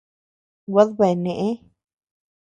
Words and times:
Guad 0.71 0.89
bea 0.97 1.13
neʼë. 1.23 1.49